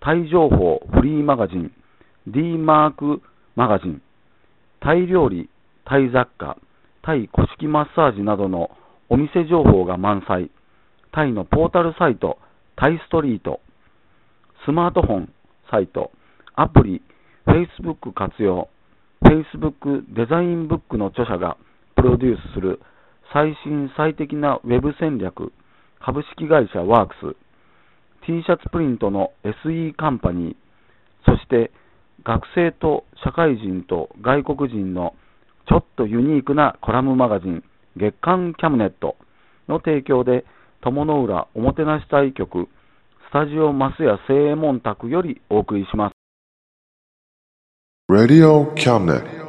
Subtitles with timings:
[0.00, 1.72] タイ情報フリーマガジン
[2.26, 3.22] D マーク
[3.54, 4.02] マガジン
[4.80, 5.48] タイ料理、
[5.84, 6.58] タイ雑貨、
[7.02, 8.70] タイ古式マッサージなどの
[9.08, 10.50] お店情報が満載、
[11.12, 12.38] タイのポータルサイト、
[12.76, 13.60] タイストリート、
[14.64, 15.32] スマートフォン
[15.70, 16.12] サイト、
[16.54, 17.02] アプリ、
[17.46, 18.68] Facebook 活用、
[19.22, 21.56] Facebook デザインブックの著者が
[21.96, 22.80] プロデュースする
[23.32, 25.52] 最新最適なウェブ戦略、
[26.00, 27.36] 株式会社ワークス、
[28.26, 30.56] T シャツプリントの SE カンパニー、
[31.24, 31.70] そして
[32.24, 35.14] 学生と社会人と外国人の
[35.68, 37.62] ちょっとユニークなコラムマガジン
[37.96, 39.16] 月刊キャムネット
[39.68, 40.44] の提供で
[40.80, 42.68] 友の浦おもてなし隊局
[43.28, 46.12] スタジオマスヤ正右衛門宅よりお送りします。
[48.10, 49.46] Radio Cabinet.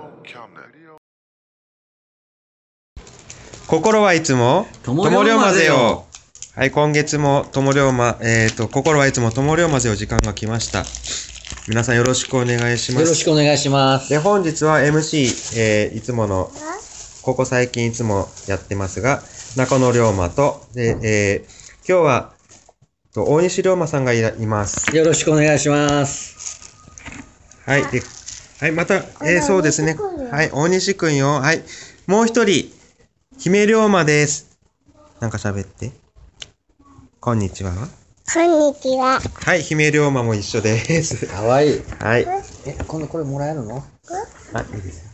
[3.68, 6.07] 心はいつも友龍馬ぜよ
[6.58, 10.86] はい、今月も友龍馬、えっ、と、心はいつも友龍馬ぜよ時間が来ました。
[11.68, 13.04] 皆さんよろしくお願いします。
[13.04, 14.10] よろしくお願いします。
[14.10, 16.50] で、本日は MC、えーいつもの、
[17.22, 19.22] ここ最近いつもやってますが、
[19.56, 22.34] 中野龍馬と、で、えー今日は、
[23.14, 24.98] と大西龍馬さんがいらいます。
[24.98, 26.74] よろしくお願いします。
[27.68, 27.86] はい。
[27.92, 28.02] で、
[28.62, 29.96] はい、また、えーそうですね。
[30.32, 31.34] はい、大西くんよ。
[31.34, 31.62] はい。
[32.08, 32.74] もう一人、
[33.38, 34.58] 姫龍馬です。
[35.20, 36.07] なんか喋って。
[37.28, 37.74] こんにちは。
[37.74, 39.20] こんにちは。
[39.20, 41.28] はい、姫龍馬も一緒です。
[41.28, 41.82] かわいい。
[42.00, 42.26] はい。
[42.66, 43.84] え、今度これもらえるの？
[44.54, 45.12] あ、いいですよ。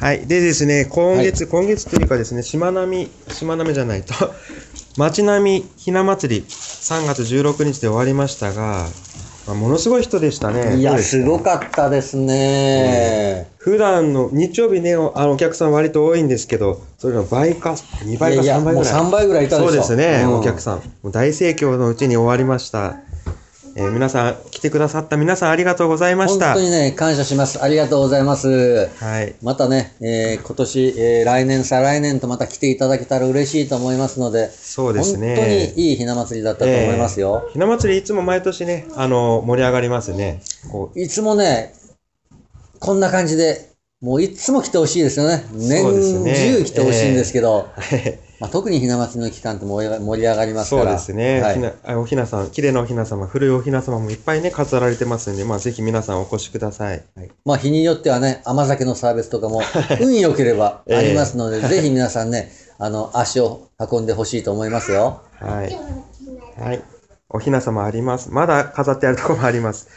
[0.00, 0.26] はい。
[0.26, 4.12] でですね、今月、今月というかですね、しまなみ、しまなみじゃないと、
[4.98, 8.88] 町並みひな祭り、3月16日で終わりましたが、まあ、
[9.54, 10.76] ものすごい人でしたね。
[10.76, 13.46] いや、すごかったですね。
[13.58, 18.94] 普段の日曜日ね、おあのお客さん割と多いんですけど、それの倍か、2倍かいやいや3倍ぐらい。
[18.94, 20.82] もう3倍ぐらいいたでしょそうですね、うんお客さん。
[21.04, 22.96] 大盛況のうちに終わりました。
[23.78, 26.54] えー皆さん、来てくださった皆さんありがとうございました。
[26.54, 27.62] 本当にね、感謝します。
[27.62, 28.88] ありがとうございます。
[28.88, 29.34] はい。
[29.42, 35.36] またね、えー今年、えー来年、再来年とまた来ていただけたら嬉しいと思いますので、そうですね。
[35.36, 37.42] 本当にいいひな祭りだったと思いますよ。
[37.48, 40.40] えーひな祭りいつも毎年ね、あの、盛り上がりますね。
[40.72, 41.74] こういつもね、
[42.80, 43.68] こんな感じで、
[44.00, 45.44] もういつも来てほしいですよね。
[45.52, 50.92] 年中来てほしいんですけど、はいまあ、特にひな祭りの期間って盛り上が盛りますかそうら。
[50.92, 57.02] ですね、はいひなあおひなさん、綺麗なおひな様、古いおひな様もいっぱいね、飾られてますんで、まあ、ぜひ皆さんお越しください。
[57.44, 59.62] まあ、日によってはね、甘酒のサービスとかも、
[60.00, 65.22] 運良ければありますので、 ぜひ皆さんね、あの、足を運んでほしいと思いますよ。
[65.40, 65.78] はい。
[66.62, 66.82] はい。
[67.30, 68.28] おひな様あります。
[68.30, 69.88] まだ飾ってあるところもあります。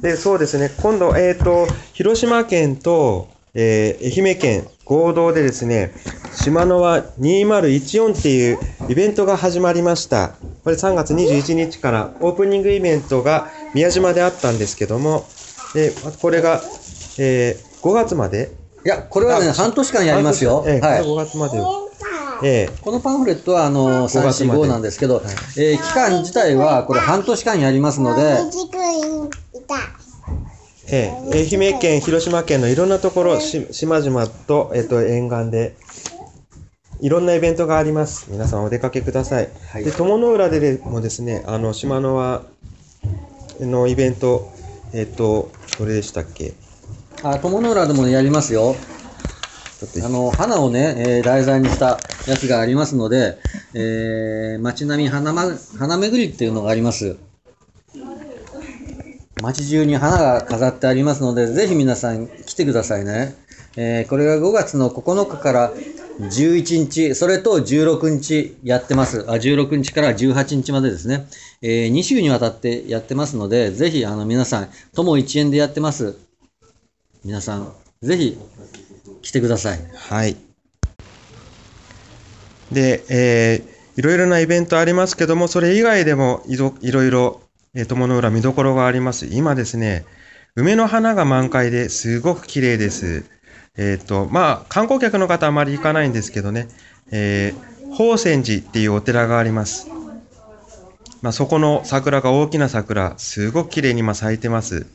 [0.00, 5.92] で、そうですね、今度、えっ、と、広島県と、えー愛媛県合同でですね、
[6.34, 8.58] 島の輪2014っていう
[8.88, 10.34] イベントが始まりました。
[10.64, 15.26] これ3月21日からオープニングイベントが宮島であったんですけども、
[15.74, 16.62] で、これが、
[17.18, 18.50] えー5月まで
[18.84, 20.64] いや、これはね、あ半年間やりますよ。
[20.66, 21.02] ええはい。
[21.02, 21.58] 5月まで。
[22.42, 25.22] ええこのパンフレットは、あの、5月まで345なんですけど、
[25.56, 28.38] えー期間自体は、これ半年間やりますので。
[30.90, 35.76] ええ、愛媛県、広島県のいろんなところ、し島々と、えっと、沿岸で、
[37.00, 38.26] いろんなイベントがあります。
[38.28, 39.48] 皆さんお出かけください。
[39.70, 42.42] はいで、友の浦でもですね、あの、島の輪
[43.60, 44.50] のイベント、
[44.92, 46.54] えっと、どれでしたっけ？
[47.22, 48.74] あ、友の浦でもやりますよ。
[50.04, 53.38] あの、花をね、えー題材にしたやつがありますので、
[53.74, 55.44] えー、街並み花ま、
[55.78, 57.16] 花巡りっていうのがあります。
[59.40, 63.36] 街中に花が飾ってありますので、ぜひ皆さん来てくださいね。
[63.76, 65.72] えーこれが5月の9日から
[66.18, 69.24] 11日、それと16日やってます。
[69.28, 71.28] あ、16日から18日までですね。
[71.62, 76.16] え2週にわたってやってますので、ぜひあの皆さん、友一円でやってます。
[77.24, 77.72] 皆さん、
[78.02, 78.36] ぜひ
[79.22, 79.80] 来てください。
[79.94, 80.36] はい。
[82.72, 87.40] で、えーいろいろなイベントありますけども、それ以外でもいろいろいろ、
[87.74, 89.26] えー友の浦見どころがあります。
[89.26, 90.04] 今ですね、
[90.54, 93.24] 梅の花が満開ですごく綺麗です。
[93.78, 96.68] えっ、と、まあ、観光客の方あまり行かないんですけどね、
[97.10, 99.88] えー、宝泉寺っていうお寺があります。
[101.22, 104.86] まあ、そこの桜が大きな桜、すごく綺麗に今咲いてます。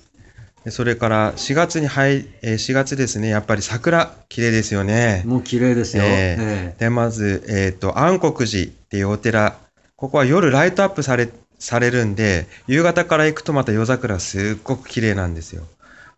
[0.63, 5.23] でそれから4月に入、えー4月ですね、やっぱり桜、綺麗ですよね。
[5.25, 6.03] もう綺麗ですよ。
[6.05, 9.57] ええーで、まず、えっ、と、安国寺っていうお寺、
[9.95, 11.29] ここは夜ライトアップされ、
[11.59, 15.63] されるんで、夕方から行くとまた夜桜すっごく綺麗なんですよ。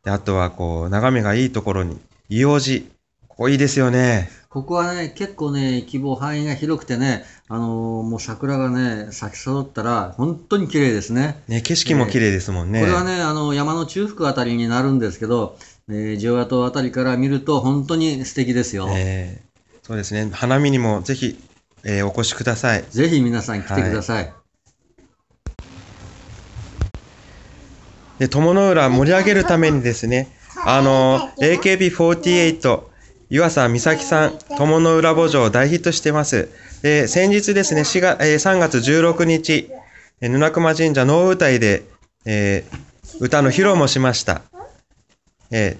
[0.03, 2.85] で、あとはこう、眺めがいいところに、硫黄寺。
[3.27, 4.29] ここいいですよね。
[4.49, 11.43] ここはね、結構ね、規模範囲が広くてね、あのーもう桜がね、咲き揃ったら、本当に綺麗ですね。
[11.47, 12.79] ね、景色も綺麗ですもんね。
[12.79, 15.57] これはね、あの、山の中腹あたりになるんですけど、
[15.89, 18.87] えー、城和島あたりから見ると本当に素敵ですよ。
[18.91, 19.45] えー
[19.85, 20.31] そうですね。
[20.33, 21.37] 花見にもぜひ、
[21.83, 22.85] えーお越しください。
[22.89, 24.33] ぜひ皆さん来てください。
[28.17, 30.29] で、友の浦盛り上げるためにですね、
[30.67, 32.81] あの、AKB48、
[33.29, 36.49] 湯浅美咲さん、友の浦墓場大ヒットしてます。
[36.81, 39.69] で、先日ですね、4月、え3月16日、
[40.21, 41.83] えー沼熊神社能歌いで、
[42.25, 42.85] えー
[43.19, 44.41] 歌の披露もしました。
[45.51, 45.77] え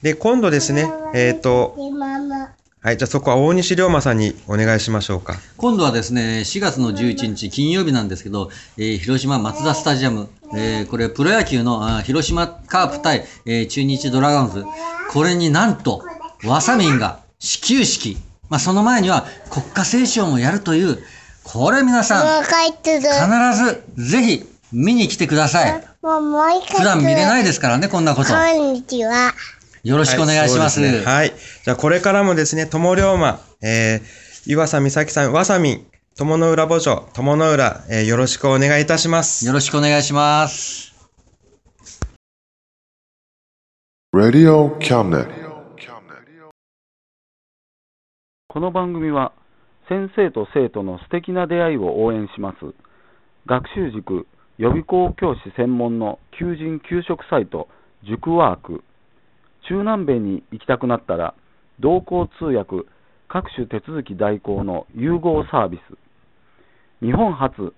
[0.00, 1.76] ーで、今度ですね、えっ、と、
[2.88, 5.34] はい、じゃあそこは大西龍馬さんにお願いしましょうか。
[5.58, 14.64] 今度はですね、4月の11日金曜日なんですけど、えー広島マツダスタジアム、えーこれプロ野球の広島カープ対、えー中日ドラゴンズ、
[15.12, 16.02] これになんと、
[16.44, 18.16] ワサミンが始球式、
[18.48, 20.98] まあ、その前には国歌斉唱もやるという、
[21.44, 22.42] これ皆さん。
[22.42, 23.64] 必
[23.98, 25.84] ずぜひ見に来てください。
[26.00, 28.30] 普段見れないでですからね、こんなこと。
[28.30, 29.34] こんにちは。
[29.88, 30.80] よろしくお願いします。
[30.80, 31.32] はいねはい。
[31.64, 39.46] じゃあこれからもですね、友龍馬、えー、岩佐美咲さん、わさみん、友の浦墓場、友の浦、えーよろしくお願いいたします。
[39.46, 40.92] よろしくお願いします。
[44.14, 45.28] Radio Cabinet.
[48.48, 49.32] この番組は
[49.88, 52.74] 先生と生徒の素敵な出会いを応援します
[53.46, 54.26] 学習塾
[54.56, 57.68] 予備校教師専門の求人・給食サイト
[58.04, 58.82] 塾ワーク
[59.68, 61.34] 中南米に行きたくなったら
[61.80, 62.88] 同行通訳
[63.28, 67.04] 各種手続き代行の融合サービス。
[67.04, 67.74] 日本初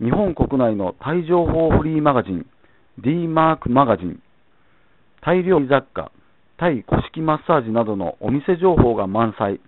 [0.00, 2.46] 日本国内のタイ情報フリーマガジン
[2.98, 4.22] D マークマガジン。
[5.20, 6.10] タイ料理雑貨
[6.56, 9.60] タイ古式マッサージなどのお店情報が満載。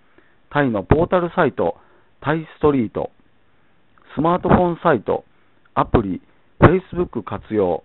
[0.49, 1.75] タイのポータルサイト、
[2.21, 3.11] タイストリート、
[4.15, 5.25] スマートフォンサイト、
[5.75, 6.21] アプリ、
[6.61, 7.83] Facebook 活用、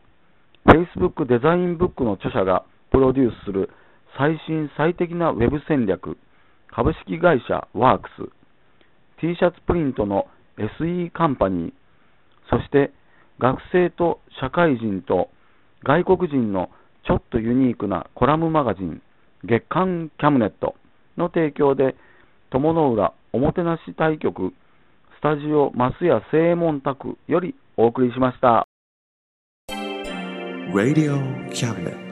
[0.67, 3.71] Facebook デザインブックの著者がプロデュースする
[4.19, 6.19] 最新最適なウェブ戦略、
[6.69, 8.29] 株式会社ワークス、
[9.21, 10.27] T シャツプリントの
[10.59, 11.73] SE カンパニー、
[12.51, 12.93] そして
[13.39, 15.31] 学生と社会人と
[15.85, 16.69] 外国人の
[17.07, 19.01] ちょっとユニークなコラムマガジン、
[19.43, 20.75] 月刊キャムネット
[21.17, 21.97] の提供で、
[22.51, 24.53] 友の浦おもてなし対局
[25.19, 28.67] スタジオ増屋正門宅よりお送りしました。
[30.75, 31.17] Radio
[31.51, 32.12] Cabinet.